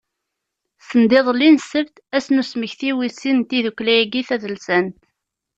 Sendiḍelli 0.87 1.49
n 1.51 1.57
ssebt, 1.61 1.95
ass 2.17 2.27
n 2.29 2.41
usmekti 2.41 2.91
wis 2.97 3.15
sin 3.21 3.37
n 3.41 3.45
tiddukkla-agi 3.49 4.21
tadelsant. 4.27 4.97